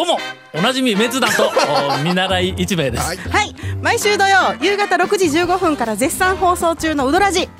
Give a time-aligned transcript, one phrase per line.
[0.00, 0.18] どうも
[0.54, 1.52] おなじみ滅団と
[2.00, 3.54] お見習い一名です、はい。
[3.82, 7.50] 毎週土曜夕方6時15分から絶賛放送中のウドラジ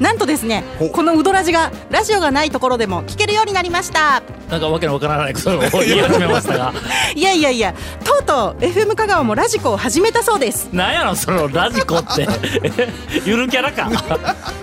[0.00, 4.22] なんとですねほこのウドラジがラジオがないところでも聞けるようになりました。
[4.48, 6.72] なんかわけのわからないことを 言い始めましたが。
[7.14, 10.70] いやいやいやとうとう FM 香川もラジコを始めたそうです。
[10.72, 12.26] なんやろそのラジコって。
[13.26, 13.90] ゆるキャラか。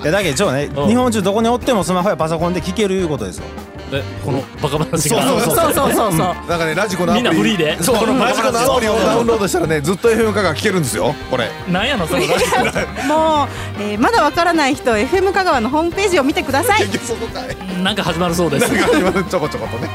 [0.02, 0.88] いやだけどちょねうん。
[0.88, 3.44] 日本中どこにおってもスマホやパソコンで聞けるいうことですよ
[3.92, 5.24] えこのバカ話が。
[5.24, 6.12] そうそうそうそうそう。
[6.12, 7.30] そうなんかねラジコのアプリ。
[7.30, 7.82] みんなフリーで。
[7.84, 7.96] そう。
[7.98, 11.16] このラジコのアプリをダウンロードしたらねずっと FM 香川聞けるんですよ。
[11.32, 11.50] これ。
[11.70, 12.60] なんやのそのラジコ
[13.08, 16.80] もう、えーまだわからない人は FM 香川のホームページを見てください。
[16.88, 18.74] 結局そこかいなんか始まるそうです。
[18.74, 19.90] なんか今ちょこちょことね。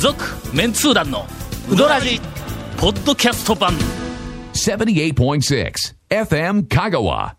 [0.00, 0.16] 続
[0.54, 1.26] メンツー団の
[1.70, 2.20] ウドラジ
[2.78, 3.72] ポッドキャスト版。
[4.54, 5.72] 78.6
[6.10, 7.34] FM Kagawa.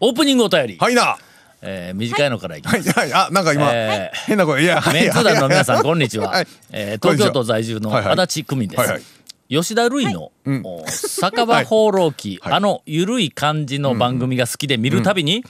[0.00, 1.16] オープニングお便り、はいな。
[1.62, 3.10] えー短いのからいきます、はい。
[3.12, 3.26] はい。
[3.26, 4.64] あなんか今えー変な声。
[4.64, 6.46] いやメンツー団の皆さんこんにちは、はい。
[6.72, 8.20] えー東京都在住のはいはい。
[8.20, 9.02] 足立久美です、はいはい。
[9.48, 10.62] 吉田類の、うん。
[10.64, 12.52] お酒場放浪記、はい。
[12.54, 15.44] あのゆるい感じの番組が好きで見るたびに、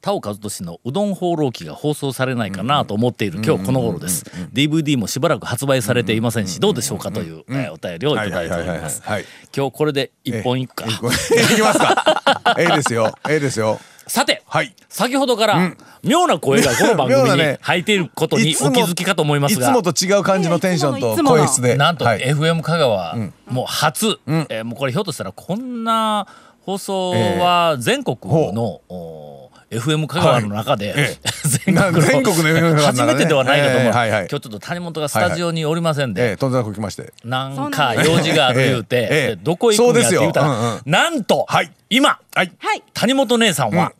[0.00, 4.24] 田尾和俊のうどん放浪記が放送されないかなと思っている今日この頃です。
[4.52, 9.02] DVD もしばらく発売されていませんし、どうでしょうかという、えーお便りをいただいております。
[9.56, 10.86] 今日これで一本いくか。
[10.86, 11.02] いき
[11.62, 12.22] ますか。
[12.58, 13.12] ええですよ。
[13.28, 13.80] ええですよ。
[14.06, 14.74] さて、はい。
[14.88, 19.82] 先ほどから、妙な声がこの番組に入っていることにお気づきかと思いますがいつも。
[19.82, 21.76] と違う感じのテンションと声質で。
[21.76, 22.20] なんとはい。
[22.20, 23.16] FM 香川、
[23.50, 26.26] もう初、えーもうこれひょっとしたらこんな
[26.62, 28.16] 放送は全国
[28.54, 29.27] の、お
[29.70, 31.16] FM 香川の中で、え
[31.64, 34.20] 全国の全国の FM 香川初めてではないかと思う、えーはいはい。
[34.20, 37.12] 今日ちょっと谷本がスタジオにおりませんで、ええとんでもなく来まして。
[37.24, 40.80] なんか用事がある言うて、ええええでどこ行くんやって言うたら、そうんうん。
[40.86, 41.70] なんと、はい。
[41.90, 42.52] 今、はい。
[42.58, 43.92] はい谷本姉さんは、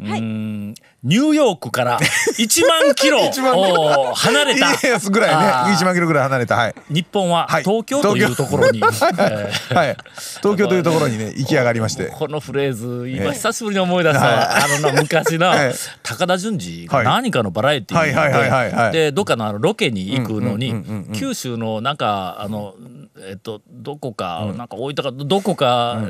[0.00, 0.74] うーん
[1.06, 2.00] ニューヨークから
[2.36, 4.10] 1万キロ1万キロ。
[4.10, 4.72] お離れた。
[4.72, 5.36] いやぐらいね。
[5.36, 5.72] あー。
[5.74, 6.56] 1万キロぐらい離れた。
[6.56, 6.74] はい。
[6.90, 7.62] 日本ははい。
[7.62, 9.96] 東京というところに、えーはい。
[10.42, 12.06] 東京というところにね 行き上がりまして。
[12.06, 15.74] この フレーズ今久しぶりに思い出したわ、あのな昔のはい。
[16.02, 17.04] 高田純次がはい。
[17.06, 20.74] 何かのバラエティーででどっかのあのロケに行くのに
[21.14, 22.74] 九州のなんかあの
[23.28, 26.00] えっとどこかなんか大分かどこか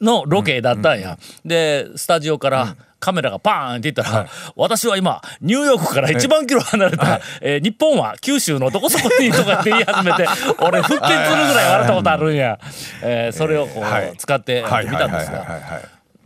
[0.00, 1.18] のロケだったんや。
[1.44, 10.24] でスタジオからカメラがパーンって言ったら、私は今ニューヨークから1万キロ離れた、えー日本は九州のどこそこにとかって言い始めて
[10.62, 12.58] 俺腹筋するぐらい笑ったことあるんや、
[13.02, 14.10] えーそれをこはい。
[14.10, 15.46] う使ってやってみたんですが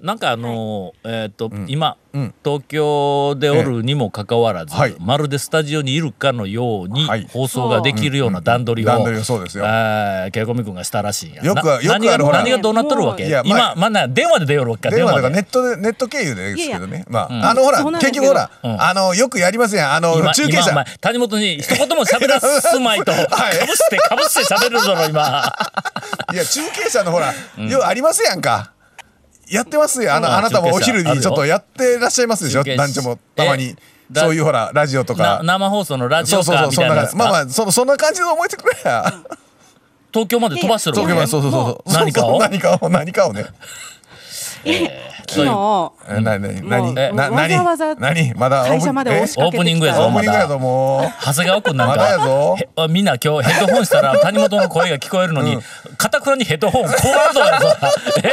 [0.02, 2.34] はいはいはいはいはいなんかあのーえっと今うん。
[2.44, 4.96] 東京でおるにもかかわらずはい。
[5.00, 7.26] まるでスタジオにいるかのようにはい。
[7.30, 9.64] 放送ができるような段取りを段取りをそうですよ。
[9.64, 17.04] えーケイコミ君がしたらしいんやよくなよく何が何がどうなっとるわけ今まだ電話で出よるわけか電話でからネットでネット経由ですけどね。
[17.08, 17.42] まうん。
[17.44, 18.82] ああのほら結局ほらうん。
[18.82, 19.92] あのよくやりますやん。
[19.94, 25.52] あの今中継車今お前谷本に一言も喋らすまいと かぶしてかぶして喋るだろ今。
[26.32, 28.72] いや中継車のほらようありますやんか
[29.48, 30.14] やってますよ。
[30.14, 32.64] あのうんあなたもお昼にちょっとやってらっしゃいますでしょ？
[32.64, 33.76] 団長もたまに。
[34.10, 39.12] だそういうほらラジオとなか生放送のラジオそうそうかそうそんなまあまあそのそんな感じで思えてくれや。
[40.12, 41.26] 東京まで飛ばしてるわけ？
[41.26, 42.38] そうそうそうそう何かを？
[42.38, 43.46] 何かを何かをね
[45.28, 48.32] 昨日えなになにもうななわざわざ何？
[48.34, 49.64] まだ会社まで押しかオーけてきた。
[49.64, 52.56] プニングやぞオープニングやぞも長谷川君なんまだやかぞ
[52.88, 55.58] みんな今日ヘッドホンしたら谷本の声が聞こえるのに
[55.98, 57.76] かたくなにヘッドホンこうやぞやぞ。
[58.22, 58.30] え？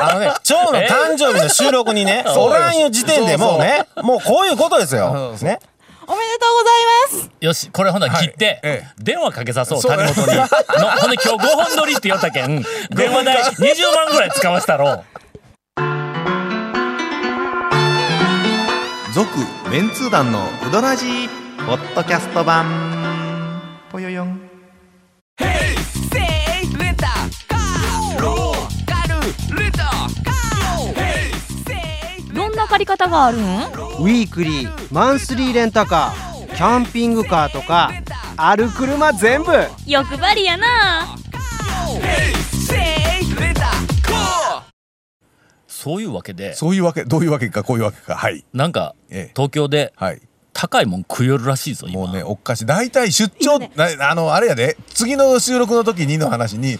[0.00, 5.34] あのね長の誕生日の収録にねおらんいう時点でもうねもうこういうことですよ。
[5.42, 5.58] ね。
[6.06, 7.30] おめでとうございます。
[7.40, 8.60] よしこれほんなら切って、はい。
[8.62, 8.88] ええ。
[8.98, 10.34] 電話かけさそう谷本に。
[10.36, 15.04] のほんで今日5本撮りって言ったけん電話代20万ぐらい使わしたろ
[19.20, 19.38] 続
[19.70, 21.28] メンツー団のウドラジー
[21.66, 23.60] ポッドキャスト版。
[23.92, 24.40] ぽよよん。
[32.32, 33.42] どんな借り方があるん？
[33.42, 37.90] ウィークリーマンスリーレンタカーキャンピングカーとか
[38.38, 39.52] ある車全部。
[39.86, 41.14] 欲張りやな
[45.80, 46.54] そういうわけで。
[46.54, 48.14] そういうわけどういうわけかこういうわけか。
[48.16, 48.44] はい。
[48.52, 49.32] なんかええ。
[49.34, 50.20] 東京ではい。
[50.52, 52.06] 高いもん食いよるらしいぞ今。
[52.06, 52.66] もうねおっかしい。
[52.66, 54.76] 大体出張、なあのあれやで。
[54.94, 56.78] 次の収録の時にの話に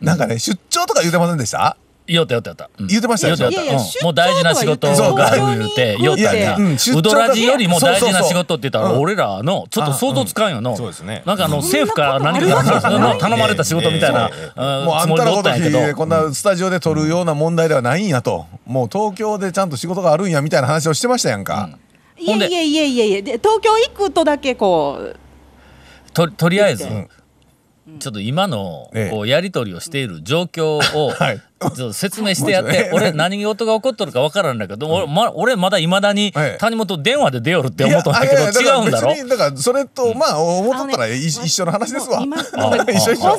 [0.00, 1.76] なんかね出張とか言うてませんでした？
[2.10, 3.36] 言おうた言おうた言ってましたよ。
[3.36, 4.04] 言た。
[4.04, 10.76] もう大事な仕事があ言る言うて言おうたいやうどらじよりも大事な仕事って言ったら俺らのちょっと想像つかんよの。
[10.76, 11.22] そうですね。
[11.24, 14.84] なんかあの政府から何か頼まれた仕事みたいなうん。
[14.86, 15.96] もうあつもりでおんたのことったんやけど。
[15.96, 18.46] こんなスタジオで撮るような問題ではないんやと。
[18.66, 21.70] もう東京でちゃんと仕事があるんやみたいな話をしてましたやんか、
[22.18, 23.22] いやいやいやいやいや。
[23.22, 25.16] で東京行くとだけこう
[26.12, 26.86] ととりあえず。
[26.86, 27.08] ん
[27.98, 29.10] ちょっと今のええ。
[29.10, 31.40] こうやり取りをしている状況を はい。
[31.60, 39.28] ちょっと説明してやって 俺何事が起こっとるか分からんだけど俺ま俺まだいまだにはい谷本電話で出よるって思っとんだけど違うんだろ？
[39.28, 42.22] だからそれとまあ思っとったらい一緒の話ですわ。
[42.88, 43.36] 一緒一緒。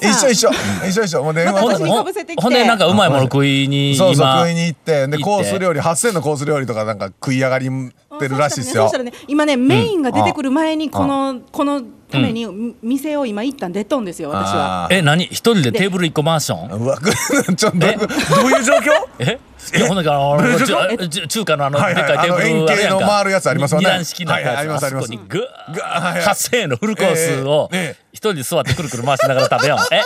[0.00, 0.50] 一緒一緒。
[0.88, 1.24] 一緒一緒。
[1.24, 2.42] もう電話私とかにかぶせてきて。
[2.42, 4.92] ほんでなんかうまいもの食いにそうそう今食いに行って。
[4.92, 7.68] で行ってコース料理8000のコース料理とかなんか食い上がり
[8.26, 12.46] ってるらしいですよそうしたらね今ねメインが出てくる前にこのこのために
[12.82, 14.88] 店を今一旦出とんですよ私は。
[14.90, 15.24] え何？
[15.26, 16.80] 一人でテーブル一個マンション？
[16.80, 16.98] うわ
[17.56, 18.90] ちょっとどういう状況？
[19.20, 19.38] え？
[19.76, 20.02] いやほん
[21.28, 22.02] 中華のあのではいはい。
[22.02, 23.86] っかいテーブルあの円形の回るやつありますよね。
[23.86, 25.06] 二段式のやつはいはいありますあります。
[25.06, 25.44] そこにぐぐ
[25.80, 26.22] はいはい。
[26.24, 27.70] 8000円のフルコースを
[28.12, 29.94] 一人で座ってくるくる回しながら食べよう。
[29.94, 30.00] え？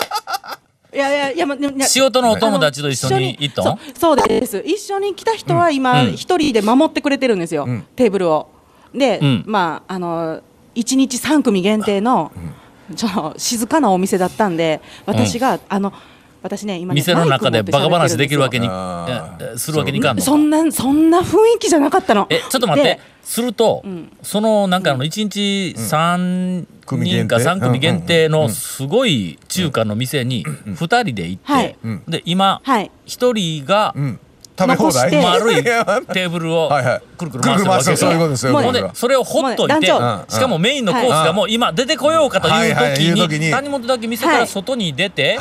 [0.95, 1.57] いやいやいやま
[1.87, 4.63] 仕事のお友達と一緒に行ったんそうそうです。
[4.65, 8.49] 一緒に来た人は今うん一人で守ってくれてるんですよ、テーブルを。
[8.95, 9.45] で、うん。
[9.47, 10.41] まああの
[10.75, 12.31] 1日3組限定の、
[12.95, 15.93] ちょっと静かなお店だったんで私が、あの
[16.45, 18.69] 私ね今ね店の中でバカ話できるわけに
[19.57, 20.21] するわけにいかんの？
[20.21, 22.27] かそんなそんな雰囲気じゃなかったの。
[22.29, 22.91] えちょっと待って。
[22.97, 23.83] ですると、
[24.23, 31.77] そのなんかあの1日3人か3組限定のすごい中華の店に2人で行って、はい。
[32.07, 32.91] で今はい。
[33.07, 34.21] 1人がうん
[34.57, 35.23] 食べ放題？
[35.23, 35.65] 丸い。
[35.65, 36.71] テーブルを
[37.17, 39.91] くるくる回してるわけくるくる回してそういうことですよもうほんでそれをほっといて、し
[40.41, 42.73] かもメインのコースがもう今出てこようかとい
[43.13, 43.51] う時にに。
[43.51, 45.39] 谷本だけ店から外に出て、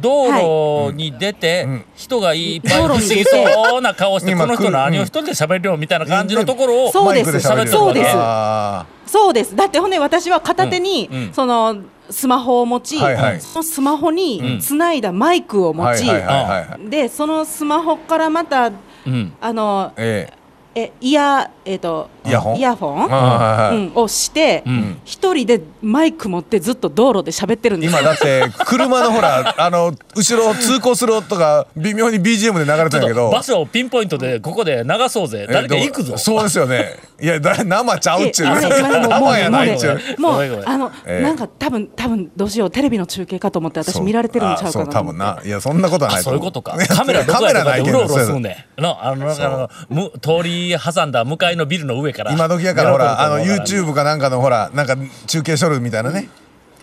[0.00, 1.84] 道路に出て、ん。
[1.94, 7.32] 人がいっぱい不思議そうな顔して今この人何を一人で喋るよみたいな感じのところをそうです。
[7.32, 8.10] マイクで喋るそうです。
[8.14, 9.56] あそうです。
[9.56, 11.76] だってほんで私は片手に、その
[12.10, 13.40] スマホを持ち、はいはい。
[13.40, 18.70] そのスマホにつないだマイクをー持ち、でそのスマホからまた
[19.06, 19.32] うん。
[19.40, 20.30] あのえ
[20.74, 20.92] え。
[21.00, 22.56] イヤえっ、とイヤホン？
[22.56, 25.00] イヤホン、をしてん。
[25.04, 27.92] 一、人でマイク持ってずっと道路で喋ってるんです。
[27.92, 33.30] よ今だって車のほら あの後ろ通行する音が微妙に BGM で流れてるけど。
[33.30, 35.46] 場所をピンポイントでここで流そうぜ。
[35.48, 36.18] え誰か行くぞ。
[36.18, 36.96] そうですよね。
[37.20, 38.48] いやだ生ちゃうっちゅ う。
[38.48, 40.20] 生やないっちゅう。
[40.20, 42.70] もうあの、ええなんか多分多分どうしよう。
[42.70, 45.38] テレビの中継かと思って私見られてるんちゃうかなそう多分な。
[45.44, 46.76] いやそんなことはないあそういうことか。
[46.76, 52.32] ね カメラどこやとかでうろうろすんねあのなんかあのむ通り挟んだ向かいのビルの上から。
[52.32, 56.28] 今時やからほらあの YouTube かなんかのほらなんか中継しとるみたいなね。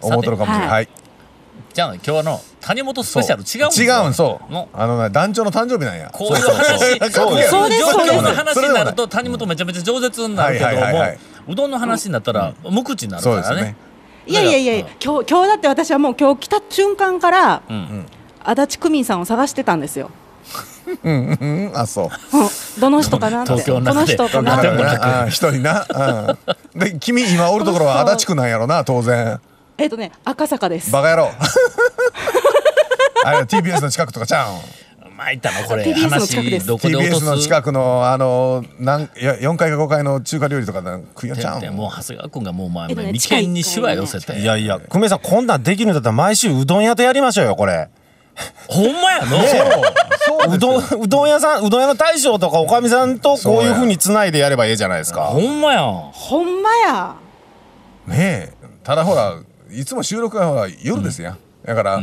[0.02, 0.68] 思っとるかもしれない。
[0.68, 0.86] ははい。
[0.86, 0.88] い
[1.74, 6.10] じゃあ今日の谷本スペシャル違うんです違うんそうのあのね団長の誕生日なんや。
[6.12, 7.12] こういう話。
[7.12, 7.82] そうですそうです。
[7.82, 11.20] 状況の話になると谷本めちゃめちゃ饒舌になるけどはいはいはいはい。
[11.46, 13.44] もうどんの話になったら無口になるからね。
[13.44, 13.76] そうですね。
[14.28, 18.06] いやいやいやいや今日今日だって私はもう今日来た瞬間から、ん。
[18.44, 20.10] 足立区民さんを探してたんですよ。
[21.04, 21.72] うんうん。
[21.76, 22.38] あそう。
[22.38, 22.50] うん
[22.80, 23.54] どの人かなって。
[23.54, 25.86] 東京のこの人かな一人な。
[26.76, 26.80] うん。
[26.80, 29.40] で君今おるところは足立区なんやろな当然。
[29.78, 30.92] えっ、とね赤坂です。
[30.92, 31.30] バカ野郎。
[33.26, 34.54] あれ TBS の近くとかちゃう
[35.10, 35.16] ん？
[35.18, 35.84] まいったのこれ。
[35.84, 36.70] TBS の近くです。
[36.72, 37.26] TBS す？
[37.26, 40.82] の近くのあのなんいや4階か5階の中華料理とか
[41.16, 44.40] 食いやちゃうもう長谷川君がもう前えっとね眉間にしわ寄せて。
[44.40, 47.90] いやいや久米さんこんなんできるんだったら毎週うどん屋とやりましょうよこれ
[48.68, 49.38] ほんまやの？
[50.26, 55.26] そううどんうどん屋さんうどん屋の大将とかおかみさんとこういうふうにつないでやればいいじゃないですか。
[55.26, 55.82] ほんまや。
[55.82, 57.16] んほんまや。
[58.08, 58.54] ねえ。
[58.84, 59.40] ただほら
[59.72, 62.00] いつも収録がほら夜ですやん、だから、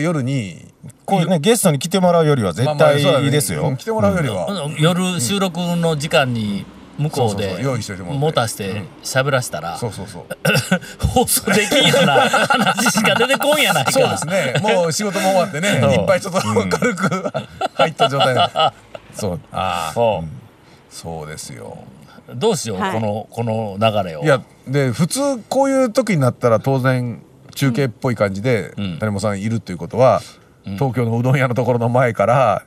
[0.00, 0.72] 夜に
[1.04, 3.68] こういうねゲストに来てもらうよりは絶対いいですよ。
[3.68, 6.64] うん来てもらうよりは、夜収録の時間に
[6.98, 8.20] 向こうそうそうでそう用意しといてもらって。
[8.20, 10.24] 持たして喋らしたらそうそうそう。
[11.06, 13.92] 放送できんような話しか出てこんやないか。
[13.92, 14.54] そうですね。
[14.60, 15.92] もう仕事も終わってねそう。
[15.92, 17.32] いっぱいちょっと軽く
[17.74, 18.40] 入った状態で。
[19.14, 19.40] そう。
[19.52, 19.92] ああ。
[19.94, 20.28] そう。
[20.94, 21.78] そうですよ。
[22.34, 22.94] どうしよう、はい。
[22.94, 24.22] このこの流れを。
[24.22, 27.22] いやで普通こういう時になったら当然
[27.54, 28.98] 中継っぽい感じでん。
[28.98, 30.22] 谷本さんいるということは、
[30.64, 32.62] 東京のうどん屋のところの前から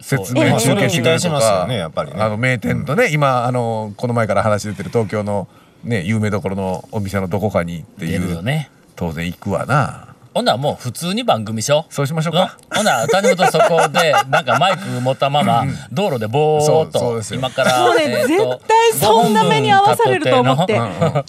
[0.00, 0.74] 説明そう。
[0.74, 2.20] 中継してくれるとか、ねやっぱりね。
[2.20, 5.48] あの名店とね、今あのこの前から話出てる東京の
[5.84, 8.70] ね有名どころのお店のどこかにってい出るよう、ね。
[8.96, 10.08] 当然行くわな。
[10.32, 11.94] ほんならもう普通に番組しよう。
[11.94, 17.40] そうしましょうのかほんなら谷本そこで なんかマイク持ったまま道路でぼーっとそうそうですよ。
[17.40, 20.78] 今からこれえーと絶対そんな目に遭わされると思って。
[20.78, 21.24] 5分経ての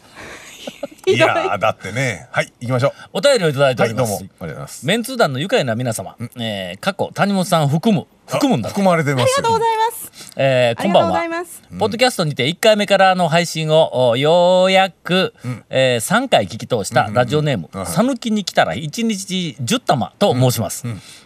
[1.07, 2.27] いやーだってね。
[2.31, 2.91] はい行きましょう。
[3.13, 4.19] お便りをいただいておはいどうも。
[4.19, 4.85] あります、りがとうございます。
[4.85, 8.69] メンツー団の愉快な皆様、えー、過去谷本さん含む含むんだ。
[8.69, 9.23] 含まれてます。
[9.23, 10.31] ありがとうございます。
[10.35, 11.63] えーありがとうごこんばんはざいます。
[11.79, 15.33] ポッドキャストにて1回目からの配信をおようやく、
[15.69, 20.85] え3回聞き通したラジオネーム「さぬきに来たら1日10玉」と申します。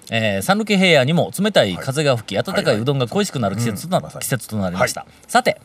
[0.10, 4.22] えー讃岐平野にも冷たい風が吹き温かいうどんが恋しくなる季節とな,、まさに。
[4.22, 5.60] 季節となりました、さて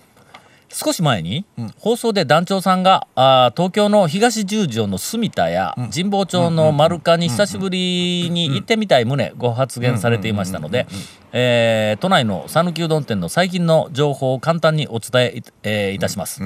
[0.73, 1.45] 少し前に、
[1.79, 10.87] 放送で団長さんがあー東京の東十条の住田や神保町の丸カに久しぶりに行ってみたい旨ご発言されていましたので
[11.33, 16.41] えー都内の讃岐うどん店の最近の情報を簡単にお伝えい,、えーいたします。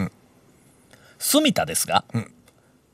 [1.19, 2.05] 住田ですが、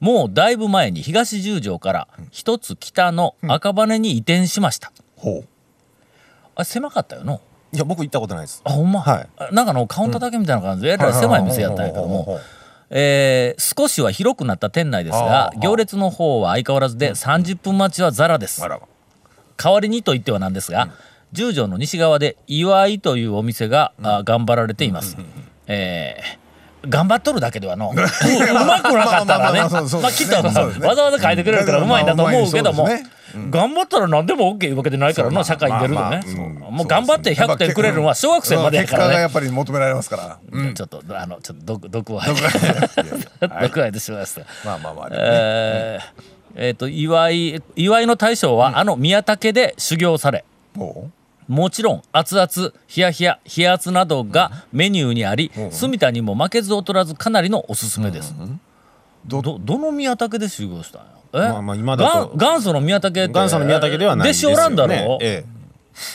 [0.01, 4.93] もうだいぶ前に東十条から一つ北の赤羽に移転しました。
[5.17, 5.49] ほう。
[6.57, 7.41] あ狭かったよの？
[7.73, 8.63] いや僕行ったことないです。
[8.65, 9.29] あほんま、はい。
[9.37, 11.13] あなんかあのカウンターだけみたいな感じでえらい。
[11.13, 12.41] 狭い店やったんやけども。
[12.91, 18.63] えー少しは広くなった店内ですが行列の方は相変わらずで30分待ちはザラです。
[18.65, 18.87] あらま。
[19.57, 20.89] 代わりにと言ってはなんですが、
[21.33, 25.17] 十条の西側で祝いというお店が、あ頑張られています。
[25.67, 26.40] えー
[26.89, 29.61] 頑張っとるだけではのう うまくなかったらね。
[29.61, 33.51] まあきっとわざわざ書いてくれるからうまいんだと思うけども、まあうまいそうですね。
[33.51, 36.21] 頑張ったら何でも OK いうわけでないからそうの社会に出るとね、
[36.71, 39.09] もう頑張って100点くれるのは小学生までやからね。
[39.09, 40.39] 結果がやっぱり求められますから。
[40.51, 40.75] うん。
[40.75, 42.33] ちょっとあのちょっと毒毒を吐
[43.89, 44.41] いてしまいました。
[44.65, 46.23] まあまあまあえー
[46.57, 50.45] えーと祝い祝いの大将は、あの宮武で修行され。
[50.77, 51.09] ほ
[51.51, 52.47] もちろん熱々
[52.97, 58.33] 冷や冷や冷圧などがメニューにあり、住田にも負けず劣らずかなりのおすすめです、
[59.27, 61.07] どどどの宮武で修行したんや？
[61.33, 65.45] え、まあまあ今だと元元祖の宮武って元祖の宮武ではないですよ、ね、弟子おらんだろ、ええ。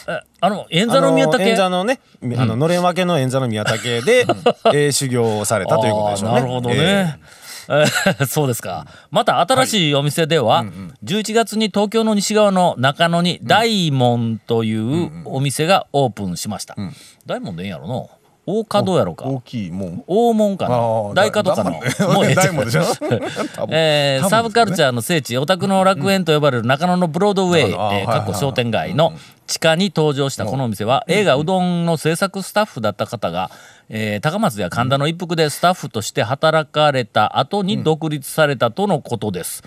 [0.07, 1.33] えあの演座の宮武？
[1.33, 1.99] あの演座のね、
[2.37, 4.25] あののれん分けの演座の宮武で、
[4.73, 6.35] えー修行をされたということでしょうね。
[6.35, 6.75] なるほどね。
[6.77, 7.44] えー
[8.27, 8.85] そうですか。
[9.11, 10.65] また新しいお店では、
[11.03, 16.75] 11月に東京の西側の中野に大門というお店がオープンしました。
[17.25, 18.09] 大門でいいんやろの
[18.47, 19.25] 大門やろか。
[19.25, 20.77] う大きいもん大門かな。
[20.77, 21.55] 大門かな。
[21.55, 21.63] だ
[22.13, 22.83] もうええ大門でしょ？
[23.69, 29.13] えーサブカルチャーの聖地オタクの楽園と呼ばれる中野のブロードウェイ、えー過去商店街の
[29.47, 33.49] 地下に登場したこのお店は映画「うどん」の制作スタッフだった方が、
[33.89, 39.63] えー高松や神田の一服でスタッフとして働かれた後に独立されたとのことです。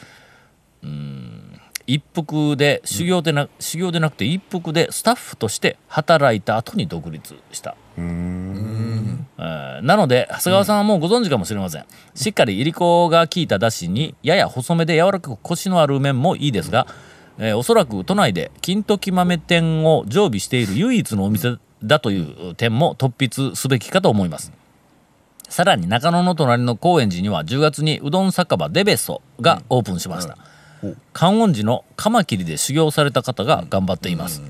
[0.82, 1.60] うん。
[1.86, 7.76] 一服で修行でな、修行でなくて一服でスタッフとして働いた後に独立した。
[7.96, 9.18] えー
[9.82, 11.84] なので長谷川さんはもうご存知かもしれません、
[12.14, 16.88] しっかりいりこが効いただしにやや細めで柔らかくコシのある麺もいいですが、
[17.38, 23.12] えーおそらく都内で金時豆店を常備している唯一のお店だという点も突
[23.46, 24.52] 筆すべきかと思います。
[25.48, 30.36] さらに中野の隣の高円寺には10月にうどん酒場デベソがオープンしました、
[31.14, 34.42] 観音寺のカマキリで修行された方が頑張っています、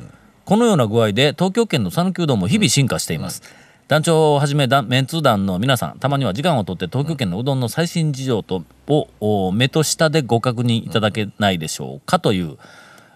[0.44, 3.42] このような具合で東京圏の讃岐うどんも日々進化しています、
[3.86, 12.58] 団長をはじめ団メンツー団の皆さんたまには時間をとって東京圏のうどんの最新事情とをお目と下でご確認いただけないでしょうかという、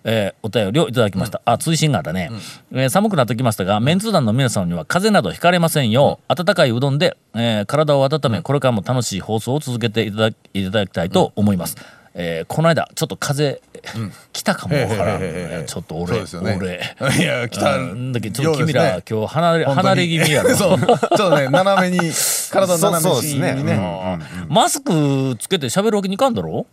[0.04, 2.30] えーお便りをいただきました、あ追伸があったね、
[2.72, 11.76] えー寒くなってきましたがメンツー団の皆さんには風邪などひかれませんよう、温かいうどんで、えー体を温めこれからも楽しい放送を続けていただいただきたいと思います、
[12.14, 16.56] えーこの間ちょっと風邪、来たかもわからん、えーちょっと俺、ね。
[17.00, 17.16] 俺。
[17.18, 17.76] いや来た。
[17.78, 20.78] うんだけどちょっと君ら、ね今日離れ離れ気味やろ そう。
[20.78, 22.12] ちょっとね斜めに
[22.50, 23.54] 体斜めにそうそうですね。
[23.62, 24.18] ね。
[24.48, 26.66] マスクつけて喋るわけにいかんだろ？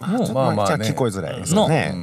[0.00, 0.88] もうまあまあね。
[0.88, 1.94] 聞こえづらいですよね。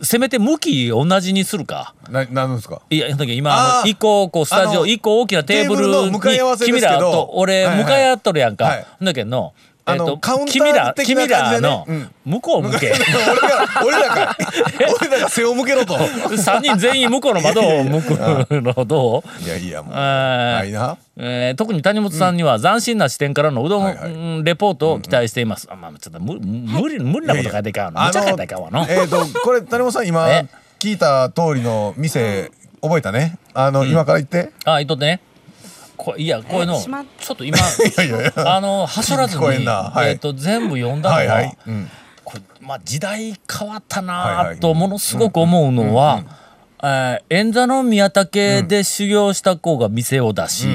[0.00, 1.94] せめて向き同じにするか。
[2.08, 2.82] ななんですか？
[2.88, 6.20] いやだけど今一個こうスタジオ一個大きなテーブルに
[6.60, 9.52] 君らと俺向かい合っとるやんか、はいだけどの
[9.90, 11.68] あのえっとカウンター君ら的な君感じでね。
[11.68, 12.10] らのうん。
[12.26, 12.92] 向こう向け。
[12.94, 13.02] 俺
[13.48, 14.36] が俺らか
[15.00, 15.94] 俺らが背を向けろと。
[15.96, 18.10] 3人全員向こうの窓を向く
[18.50, 19.44] のどう？
[19.44, 20.96] いやいやもうえーないな。
[21.16, 25.66] えー特に谷本さんには斬新な視点からのうどん、はいレポートを期待しています。
[25.70, 28.04] あまあちょっと無無理無理なこと書いていかんの。
[28.04, 28.86] むちゃ書いていかんわの。
[28.88, 30.46] えっとこれ谷本さん今 え？
[30.78, 32.50] 聞いた通りの店
[32.82, 33.36] 覚えたね？
[33.54, 34.50] あの今から言って。
[34.64, 35.20] あ、言っとってね。
[35.98, 37.58] こいやこういうのちょっと今
[37.98, 38.56] やいやいや。
[38.56, 40.10] あのはしょらずにはい。
[40.10, 41.56] えっと全部読んだのは、はいはい。
[41.66, 41.90] うん。
[42.24, 44.60] これまあ時代変わったはいなはい。
[44.60, 46.22] とものすごく思うのは。
[46.24, 50.68] えー演座の宮武で修行した子が店を出し、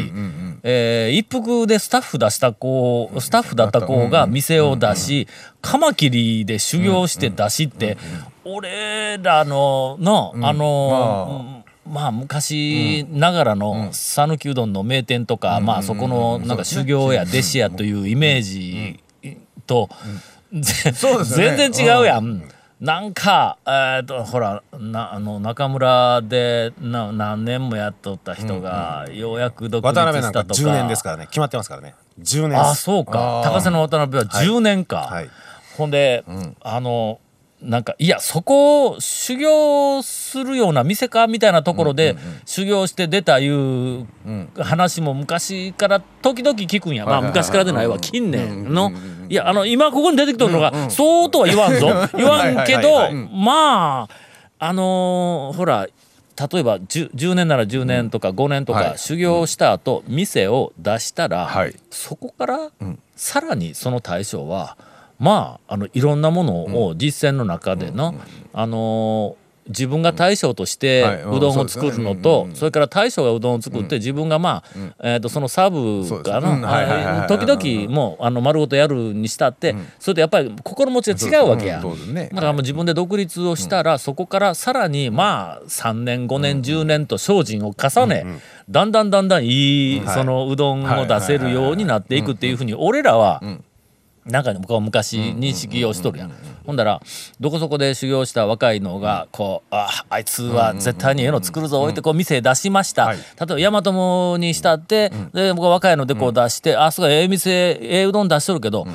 [0.64, 5.30] えー一服でスタッフ出した子スタッフだった子が店を出し、
[5.62, 7.98] カマキリで修行して出しって、
[8.44, 19.00] 俺らのの、あのまあ昔ながらの讃岐うどんの名店とか、まあそこのなんか修行や弟子やというイメージ
[19.68, 19.90] と、
[20.52, 22.44] 全然違うやん。
[22.80, 30.62] なんか、えー、とほらなあの中村でな何年もやっとった人が、ようやく独立したとか。
[30.62, 31.28] 10年ですからね。
[31.28, 31.96] 決まってますからね。
[32.22, 32.60] 10年。
[32.60, 33.42] あそうか。
[33.46, 35.30] 高瀬の渡辺は10年か、はい。
[35.78, 36.26] ほんで、
[36.62, 37.20] あの
[37.64, 42.16] なんかいやそこを修行するような店かみたいなところで
[42.46, 44.06] 修行して出たいう
[44.60, 48.00] 話も昔から時々聞くんや、まあ昔からでないわ。
[48.00, 48.92] 近年の。
[49.30, 51.88] いやあの今ここに出てきとるのがそうとは言わんぞ。
[52.16, 54.10] 言わんけどまあ
[54.60, 55.88] あのーほら
[56.52, 58.92] 例えば 10, 10年なら10年とか5年とはい。
[58.94, 61.76] か修行した後店を出したら、はい。
[61.92, 62.72] そこから
[63.16, 64.76] さらにその対象は
[65.24, 68.14] まああのいろんなものを実践の中での、
[68.54, 77.28] あのー自分が大将としてはいうどんを作るのとそれから大将がうどんを作って自分がまあえーとそのサブかな。
[77.30, 81.82] 時々もうあの丸ごとやるにしたってそれとやっぱり心持ちが違うわけや。
[81.82, 88.26] だからもう自分で独立をしたら、そこからさらにまあ3年5年10年と精進を重ね、
[88.70, 93.42] だんだんだんだんいいそのうどんを出せるようになっていくっていうふうに俺らは、
[94.26, 96.32] なんか僕は昔認識をしとるやん。
[96.66, 97.02] ほんだら
[97.40, 103.18] どこそこで修行した若いのがこうああいつは絶対にええの作るぞ置いてこう店出しました、はい。
[103.18, 108.88] 例えば大和もにしたって、で僕は若いのでこう出して、あすごいええ店ええうどん出しとるけど、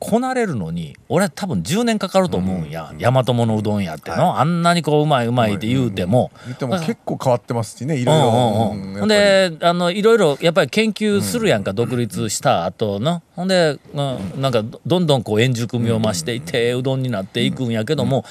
[0.00, 8.72] こなれるのに俺多分10年かかると思うんや、大和ものうどんやっての、あんなにこううまいうまいって言うても、言っても結構変わってますしねいろいろ。
[8.72, 9.00] うんうんうん。
[9.00, 13.22] ほんであのいろいろやっぱり研究するやんか、独立した後の。
[13.36, 18.24] ほんで、うん、なんかどどんどんこう円熟味を増していって、うどんになっていくんやけども、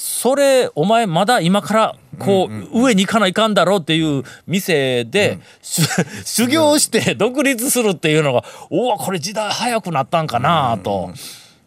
[0.00, 5.82] それお前まだ今からこう、上に行かないかんだろうっていう店で、し
[6.24, 11.10] 修行して独立するっていうのがおおこれ時代早くなったんかなと。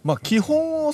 [0.05, 0.93] まあ基本を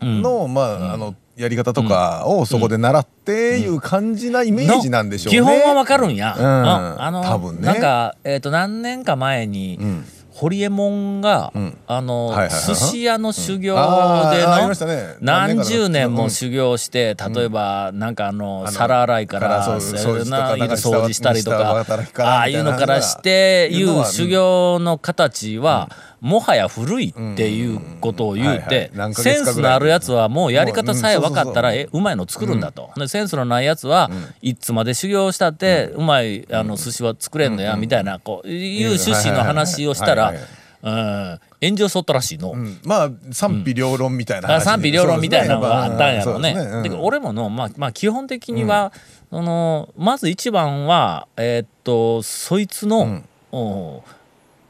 [0.00, 5.38] のまああのやり方とかをそこで習っていう感じなイメージなんでしょうね。
[5.40, 6.36] 基本はわかるんや。
[6.38, 6.44] うん。
[6.44, 7.66] うんあの多分ね。
[7.66, 9.76] なんか、えー、と何年か前に、
[10.36, 11.78] ホリエモンが、ん。
[11.86, 12.60] あの、はいはいはい。
[12.66, 15.16] 寿司屋の修行でのましたね。
[15.22, 21.56] 何十年もうん修行して、例えばなんかあのの皿洗いから掃除したりと下
[22.12, 25.88] かああいうのからしていう修行の形は、
[26.26, 32.90] もはや古いっていうことを言うてセンスのあるやつはもうやり方さえ分かったらえうまいの作るんだと。
[32.96, 34.10] でセンスのないやつは
[34.42, 40.34] いつまで修行したってうまいあの寿司は作れんのやみたいなこういう趣旨の話をしたら
[40.82, 42.52] 炎上しとったらしいの。
[42.52, 42.80] うん。
[42.84, 46.54] まあ賛否両論みたいな賛否両論みたいなのがあったんやろうね。
[46.82, 48.92] で俺もの、まあ、まあ基本的には、
[49.30, 54.02] そのまず一番はえーっとそいつの、お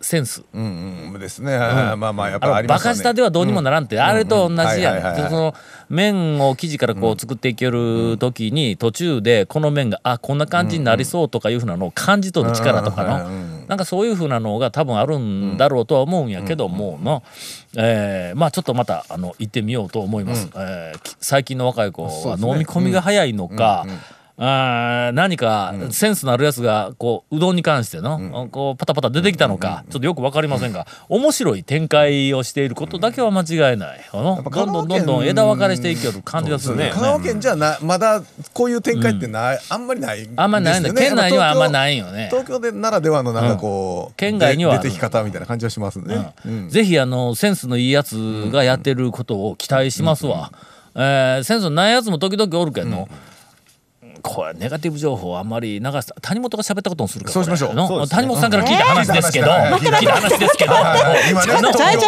[0.06, 0.44] センス。
[0.54, 1.58] うんうんですね。
[1.58, 2.96] まあまあやっぱりありますよね。
[2.96, 5.26] カ舌ではどうにもならんって、あれと同じはいやはいはいはい。
[5.26, 5.30] ん。
[5.30, 5.54] その
[5.88, 13.16] 麺を生地からこう作っていける時に途中でこの麺があこんな感じになりそうとかいうふうなのを感じ取る力とかうんうん。
[13.16, 17.24] うんのうんなんかそういうふうなのが多分あるんだろうとは思うんやけどもの、
[17.76, 20.48] えーまあちょっとまたあの行ってみようと思います。
[20.54, 23.84] えーき最近の若い子は飲み込みが早いのか、
[24.38, 34.00] あー何かセンスのあるやつがこううどんに関しての、こうパタパタ出てきたのか、ちょっとよく分かりませんが面白い展開をしていることだけは間違いない。
[34.12, 36.90] あのぱどんどんどんどん枝分かれしていける感じがするね。
[36.92, 38.22] 香川県じゃなまだ
[38.52, 42.28] こういう展開ってない、あんまりないあんまりないんだ、県内にはあんまいないよね。
[42.30, 44.76] 東京でならではのなんかこう、県外には。
[44.78, 46.68] 出てき方みたいな感じはしますね、うん。
[46.68, 50.52] ぜひあのセンスのいいやつがやってることを期待しますわ。
[50.94, 53.08] えーセンスのないやつも時々おるけど、
[54.26, 58.08] これネガティブ情報あんまり流した谷本が喋ったことにするからそうしましょう。
[58.08, 59.52] 谷本さんから聞いた話ですけど、うん。
[59.74, 60.74] 聞いた話ですけど、
[61.30, 61.98] 今ねちょいちょい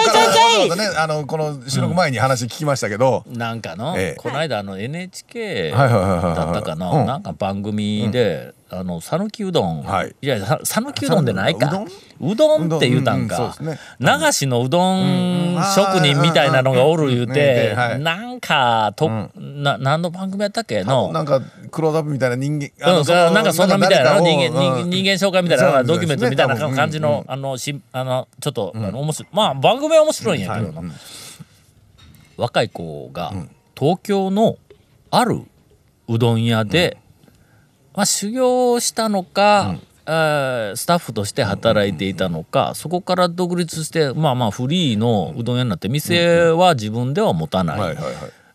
[0.71, 4.21] ちょいあのこの収録前に話聞きましたけど、なんかの、ええ。
[4.21, 5.87] この間あの NHK だ
[6.51, 10.15] ったかな、うんなんか番組で、あの讃岐うどん、はい。
[10.21, 11.85] やさ讃岐うどんでないか。
[12.21, 13.55] ううどんって言うたんか、
[14.01, 15.63] 流しのうどんうん。
[15.75, 17.33] 職人みたいなのがおる言ううん。
[17.33, 18.03] て、うん
[18.41, 19.31] かと、ん。
[19.63, 20.85] な何の番組やったっけ？
[20.85, 21.13] の。
[21.13, 24.21] なんかクローズアップみたいな人間うん、なんかそんなみたいなの？
[24.21, 29.29] 人間人間間人間紹介みたいなドキュメントみたいな感じの、あのしあのちょっと、あの面白い。
[29.35, 30.93] まあ番組は面白いんやけどな、
[32.37, 33.33] 若い子が
[33.77, 34.57] 東京の
[35.11, 35.43] ある
[36.09, 36.99] うどん屋で、
[37.95, 39.77] まあ、修行したのか、
[40.09, 47.97] えースタッフとして働いていたのか、そこから独立してまあまあフリーのうどん屋になって店は自分では持たない。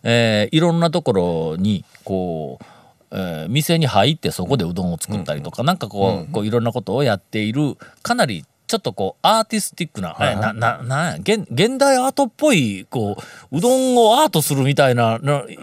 [0.03, 2.65] えーいろんなところにこう、
[3.11, 13.15] えー店に入ってそこでうどんを作ったりとか、なんかこう,、こういろんなことをやっているかなりちょっとこうアーティスティックな、えなななんや現現代アートっぽいこ
[13.51, 15.43] ううどんをアートするみたいなな？
[15.47, 15.57] イ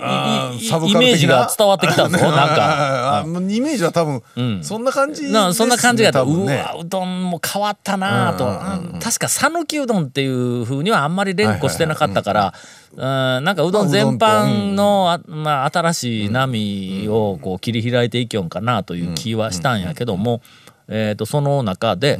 [0.94, 3.24] メージが伝わってきたぞ なんか。
[3.26, 4.62] イメージは多分、ん。
[4.62, 12.54] そんな感じねなそんな感じがねうわうどんも変わったなぁと、うん確か讃岐うどんっていうふうにはあんまり連呼してなかったから、
[12.92, 20.42] うんなんかうどん全般の、あまあ、新しい波をこう切り開いていきよんかなという気はしたんやけども、
[20.90, 22.18] えー、とその中で、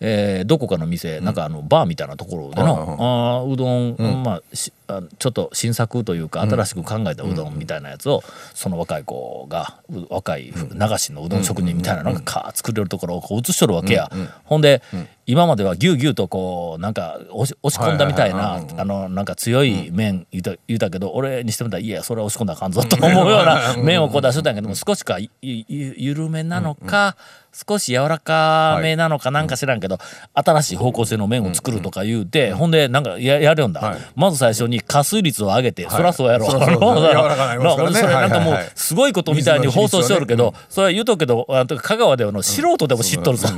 [0.00, 8.22] えーどこかの店なんかあのバーみたいなところでの、あーうどん、まあ、しあちょっと新作というか新しく考えたうどんみたいなやつを
[8.54, 14.10] その若い子がう若い流しのうどん職人みたいなのがかー作れるところをこう映しとるわけや。
[14.44, 14.82] ほんで、
[15.30, 27.16] 今まではギュウギュウとこうなんか押し押し込んだみたいなあのなんか強い麺言うた言うたけど俺にしてみたらいやそれは押し込んだらあかんぞと思うような麺をこう出しとったんやけども少しか緩めなのか
[27.52, 29.98] 少し柔らかめなのかなんか知らんけど
[30.34, 36.46] 新しい方向性の麺を作るとか言うてほんでなんかややるんだまず最初に加水率を上げてそりゃそうやろ。
[36.46, 36.50] う
[37.94, 41.46] それなんかもうすごいことみたいに放送しておるけどそれは言うとくけど
[41.82, 43.48] 香川ではの素人でも知っとるぞ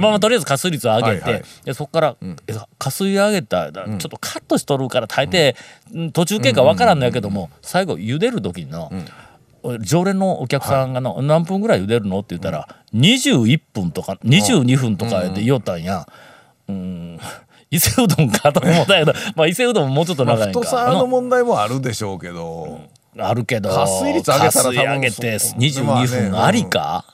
[0.00, 1.40] まあまあとりあえず加水率を上げはいはい。
[1.40, 2.16] てでそこから
[2.46, 5.54] え加水上げたちょっとカットしとるから大抵
[5.94, 6.12] うん。
[6.12, 8.90] 途中経過わからんのやけども最後茹でる時の
[9.80, 16.06] 常連のお客さんがの何分ぐらい茹でるのって言ったら21分とか22分とかで言おったんや。
[16.68, 17.18] うん。
[17.70, 20.60] 伊勢うどんかと思ったけど、 まあ伊勢うどんももうちょっとまあ長いんか。
[20.60, 22.80] 太さの問題もあるでしょうけど、
[23.18, 27.04] あるけど、加水率上げたら多分上げてそう22分ありか、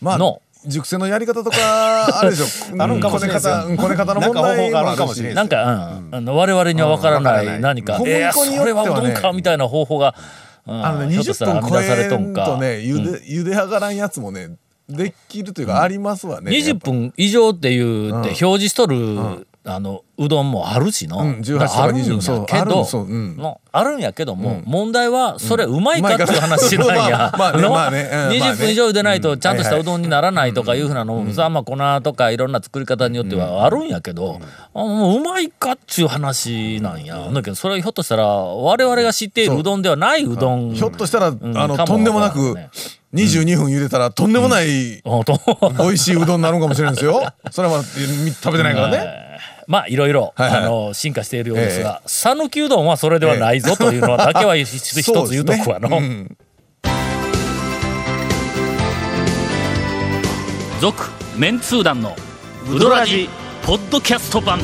[0.00, 1.56] まあの熟成のやり方とか
[2.20, 2.82] あるでしょ。
[2.82, 3.54] あるんかもしれないですよ。
[3.54, 6.08] こね方うんこね方の問題もああるかもしれないなんか、うん。
[6.12, 10.14] あの我々には分からない何か、うんえそれはうどんかみたいな方法が、
[10.66, 12.44] うんあのね20ひょっとしたら分超編み出されえんとんか。
[12.44, 14.50] とね茹で茹で上がらんやつもね
[14.88, 23.36] できるというかありますわね20分以上っていうって表示しとる、あのうどんもあるしの、うん18とかあるんや20そうあるけどそううん。
[23.36, 27.32] のあるんやけども、問題はそれうまいかっていう話なんや。
[27.38, 28.38] まあまあねのまあねうんまあね。
[28.38, 34.40] 20分以上でないとちゃんとしたうどんにならないとかいうふうなのもさ、まあ粉とかいろんな作り方によってはあるんやけど、
[34.74, 37.30] あもううまいかっちゅう話なんや。
[37.32, 40.74] だけどそれはひょっとしたら我々が知っているうどんではないうどん。
[40.74, 42.70] ひょっとしたらあのとんでもなくわからんね
[43.14, 47.22] 22分茹でたらとんでもない美味しいうどんになるかもしれないですよ。
[47.50, 48.98] それは食べてないからね。
[49.02, 49.26] え。
[49.26, 49.29] ー
[49.70, 50.64] まあいろいろ、はいはい。
[50.64, 55.96] あの進化しているようですが讃岐、うどんはそれではないぞというのはだけは一つ一つ言うとくわの。
[55.96, 56.36] うん。
[60.80, 61.04] 続、
[61.36, 62.16] メンツー団の
[62.68, 63.28] ウドラジ
[63.62, 64.58] ポッドキャスト版。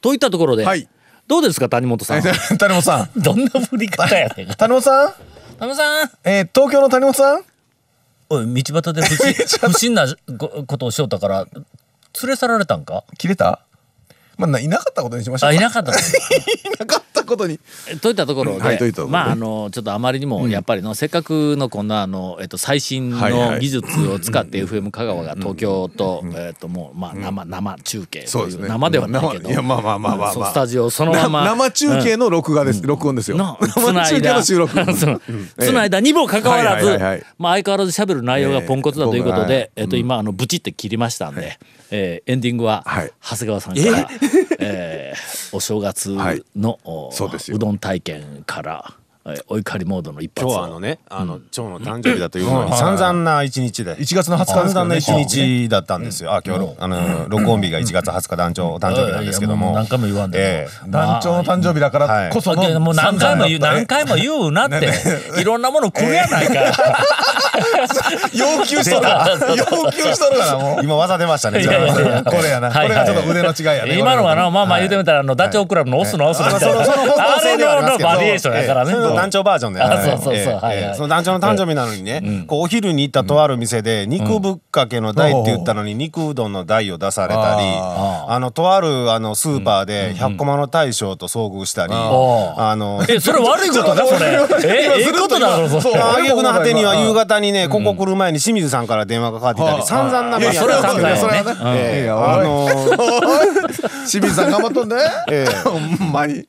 [0.00, 0.88] といったところで、はい。
[1.26, 2.22] どうですか谷本さん？
[2.22, 3.10] 谷本さん。
[3.20, 4.46] どんな振り方やねん。
[4.54, 5.14] 谷本さん？
[5.58, 6.10] 谷本さん。
[6.22, 7.44] えー東京の谷本さん？
[8.28, 9.34] おい道端で不審
[9.70, 10.06] 不審な
[10.38, 11.64] こことをしよったから連
[12.30, 13.04] れ去られたんか？
[13.18, 13.60] 切れた？
[14.38, 16.00] まあないなかったことにしましょういなかったの い
[16.78, 17.58] なかったことに。
[18.00, 28.68] といったところで、はいといまああのちょっとあまりにもやっぱりの、せっかくのこんなあの、えっと、最新の技術を使って FM 香川が東京と、えっともうまあ生生中継というそうですね。
[28.68, 29.48] 生ではないけど。
[29.48, 30.50] 生いやまあまあまあまあまあ。
[30.50, 31.44] スタジオそのまま。
[31.44, 33.36] な生中継の録画です、録音ですよ。
[33.36, 34.74] の生中継の収録。
[34.96, 35.20] その
[35.58, 36.98] つないだにもかかわらず、
[37.38, 41.58] まあ相変わらず喋る内容がポンコツだということで、ええっと今あのブチって切りましたんで、
[41.90, 43.12] えーエンディングははい。
[43.22, 44.08] 長谷川さんから、
[44.58, 46.16] えーお正月
[46.56, 49.05] の、おそううどん体験から、えー
[49.48, 50.50] お怒りモードの一発を。
[50.50, 53.96] 今日はあのね、あの、長の誕生日だというのに散々な一日で。
[53.96, 56.32] 1月の20日散々な一日だったんですよ。
[56.32, 59.72] あ、今日、あの、録音日が1月20日団長お誕生日なんですけども。
[59.74, 64.90] 何回も言わんで団長の誕生日だからこそもう何回も言う何回も言うなって。
[65.40, 66.54] いろんなもの来るやないか。
[68.32, 69.06] 要求しとる
[69.56, 70.84] 要求しとるからもう。
[70.84, 71.64] 今技出ましたね。
[71.64, 71.70] こ
[72.42, 76.52] れやな、はいこれがちょっと腕の違いやね今のはなまあまあはい言うてみたらあのダチョウ倶楽部のオスのオスみたい。
[76.54, 79.82] なそのその方向あれのバリエーションやからね団長バージョンで。
[79.82, 80.76] あそうそうそうええはいはい。
[80.76, 94.38] ええその団長の誕生日なのにね、こうお昼に行ったとある店で肉ぶっかけの台って言ったのに肉うどんの台を出されたり、ああのとあるあのスーパーで100コマの大将と遭遇したり、あのえそれ悪いことかそれ。
[94.64, 104.96] えええことだろそれあげくの果てには夕方にね、ここ来る前に清水さんから電話がかかってきたり、散々な目にそれはそれはねあのー清水さん頑張っとんで、
[105.30, 106.46] ええほんまに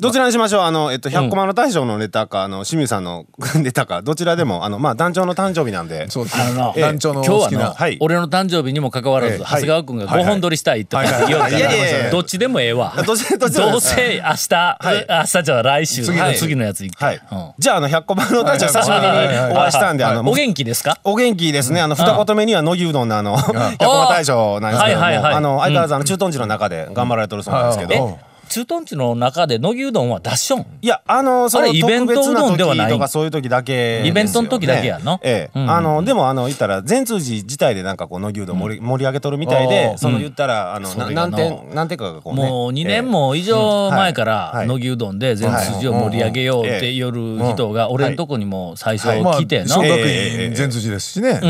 [0.00, 0.62] どちらにしましょう？
[0.62, 6.08] あの、えっと、100コマの大将のネタか、あの、清水さんの ネタか、どちらでも、あの、まあ、団長の誕生日なんで。
[6.10, 7.98] そうですあのな団長の今日ははい。
[8.00, 10.24] 俺の誕生日にもかかわらず、ええ長谷川君が5はい。
[10.24, 11.08] 本撮りしたいって言はい。
[11.32, 12.94] うから、いやいやいやどっちでもええわ。
[13.06, 13.72] どっちどっちでも。
[13.72, 16.36] どうせ明日、明日じゃあ来週、次のはい。
[16.36, 17.04] 次のやつ行って。
[17.04, 17.20] はい。
[17.30, 17.50] うん。
[17.58, 19.06] じゃあ、あの、100コマの大将、久しぶりに
[19.52, 20.96] お会いしたんで、あの、お元気ですか？
[21.04, 21.80] お元気ですね。
[21.82, 25.34] あの、二言目には、乃木うどんのあの、100コマ大将なんですけども、はいはいはい。
[25.34, 28.18] あの、相変わらずあの、駐屯地の中で頑張られてるそうなんですけど、
[28.50, 30.66] 駐屯地の中で乃木うどんは出ししょん。
[30.82, 32.88] いや、あの、それイベントうどんではない。
[32.88, 34.02] 時とかそういう時だけ。
[34.04, 35.20] イベントの時だけやんの？
[35.22, 35.58] ええ。
[35.58, 35.70] うん。
[35.70, 39.98] あの、でも、あの、言ったら、全通寺自体でなんかこう、乃木うどん盛り盛り上げとるみたいあで、ー。
[39.98, 42.42] その言ったら、あの、何点、何点かがこうね。
[42.42, 44.66] もう2年も以上前からはい。
[44.66, 49.68] 乃木うどんで全筋を盛り上げようって言る人が俺んとこにも最初まあ来ての。
[49.68, 50.46] 小学ええ。
[50.46, 51.38] 院全辻ですしね。
[51.40, 51.46] う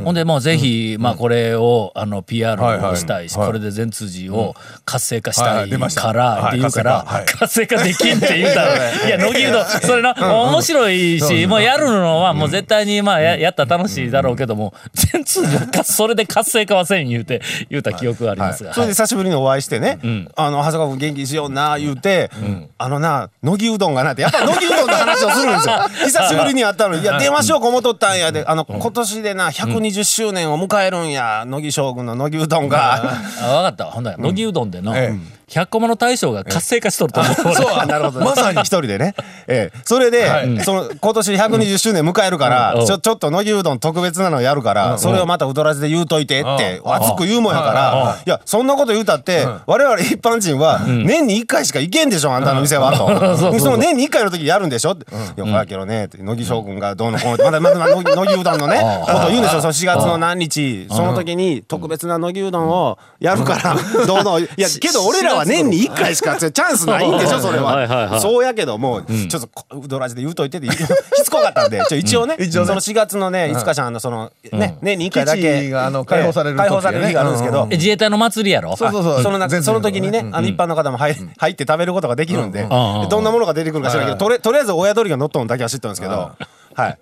[0.00, 2.92] ん、ほんでもうぜひ、まあこれをあの PR はいはい。
[2.92, 3.46] をしたいし、はい。
[3.46, 5.56] これで全辻を活性化したい。
[5.56, 5.70] はい。
[5.70, 6.02] 出ました
[6.48, 9.10] って言うから、はい活性化できんって言うたら、 い。
[9.10, 18.74] や乃木うどんそれな、面白いし、もうやるのはもう絶対にまあややったら楽しいだろうけども、全辻はかそれで活性化はせん言うて言うた記憶がありますが。
[18.74, 20.28] それで久しぶりにお会いしてね、ん。
[20.36, 22.30] あの、長谷川君元気にしような、言うて、
[22.78, 25.74] あのな、乃木うどんがなって、やっぱ乃木うどんの話をするんですよ。
[26.04, 27.04] 久しぶりに会ったのに、い。
[27.04, 32.94] や、電話しようか思っとったんやで、あの、今年でな、120周年を迎えるんや、乃木将軍の乃木うどんが。
[32.94, 33.08] あ分
[33.40, 33.86] かった。
[33.86, 35.12] わほんなら乃木うどんでのえ
[35.52, 39.14] 100コマの大将が活性化しとると思う、 そう、なるほど、まさに一人でね。
[39.46, 42.86] ええ、それで、その、今年120周年迎えるから、うん。
[42.86, 53.36] ちょ、ちょっと乃木うどん特別なのやるから、それをまたうどらじで言うといてって、熱く言うもんやから、いや、そんなこと言うたって、我々一般人は、年に1回しか行けんでしょ、あんたの店は、と。
[53.58, 55.04] その年に1回の時やるんでしょって。
[55.12, 67.72] いや、ほやけどね、って乃木将軍がどうのこうのって、まだまだ乃木乃木うどんのね、ことを言うんですよ、その4月の何日、その時に特別な乃木うどんをやるから、どうの、いや、けど俺らは年に1回しかチャンスないんでしょ、それは。
[67.74, 68.16] いはいはは。
[68.18, 68.20] い。
[68.20, 70.76] そうやけども、ちょっとこ、うどらじで言うといてって、 し
[71.24, 72.66] つこかったんで、ちょ、一応ね、一応ね。
[72.66, 75.60] その4月のね、5日ちゃんのその、ね、年に1回だ基け。
[75.62, 77.64] 地があの解放される時解放される日があるんですけど。
[77.64, 78.76] うん、え自衛隊の祭りやろ？
[78.76, 79.22] そうそうそう。
[79.62, 80.36] その時にね、うん。
[80.36, 86.32] あの一般の方も入入って食べることができるんで、どんなものが出てくるか知らんけど、とりとりあえず親鳥が乗っとんだけは知ったんですけど、
[86.74, 86.98] はい。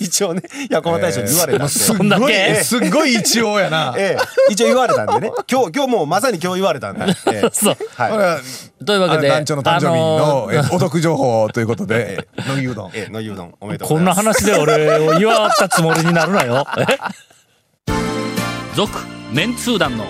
[0.00, 1.72] 一応ね、ヤコマ大将に言われたんで。
[1.72, 5.32] すごいすっごい一応やなええ、一応言われたんでね。
[5.50, 7.04] 今日、今日もうまさに今日言われたんで。
[7.30, 8.40] ええそうはいこれは
[8.84, 13.88] というわけで団長の誕生日あののえ お得情報ということで乃木うどんええ、のゆうどんおめでとう。
[13.88, 16.66] こんな話で俺を祝ったつもりになるなよ。
[16.78, 16.84] え
[18.74, 18.98] 続、
[19.32, 20.06] メンツー団の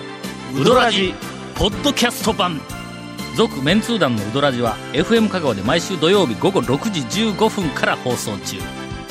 [0.54, 1.14] ウドラジ、
[1.56, 2.60] ポッドキャスト版。
[3.36, 7.00] 続、メンツー団のウドラジは、FM 香川で毎週土曜日午後6時
[7.30, 8.56] 15分から放送中。